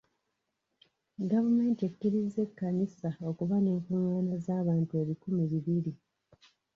Gavumenti 1.31 1.81
ekkirizza 1.89 2.39
ekkanisa 2.47 3.09
okuba 3.29 3.55
n'enkungaana 3.59 4.35
z'abantu 4.45 4.93
ebikumi 5.01 5.43
bibiri. 5.51 5.93